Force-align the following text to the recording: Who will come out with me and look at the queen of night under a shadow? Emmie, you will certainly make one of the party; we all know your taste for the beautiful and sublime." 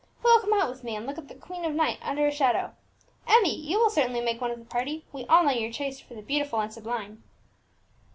Who 0.23 0.29
will 0.29 0.39
come 0.41 0.53
out 0.53 0.67
with 0.67 0.83
me 0.83 0.95
and 0.95 1.05
look 1.05 1.19
at 1.19 1.27
the 1.27 1.35
queen 1.35 1.63
of 1.63 1.75
night 1.75 1.99
under 2.01 2.25
a 2.25 2.31
shadow? 2.31 2.73
Emmie, 3.27 3.55
you 3.55 3.77
will 3.77 3.91
certainly 3.91 4.19
make 4.19 4.41
one 4.41 4.49
of 4.49 4.57
the 4.57 4.65
party; 4.65 5.05
we 5.13 5.27
all 5.27 5.43
know 5.43 5.51
your 5.51 5.71
taste 5.71 6.01
for 6.01 6.15
the 6.15 6.23
beautiful 6.23 6.59
and 6.59 6.73
sublime." 6.73 7.21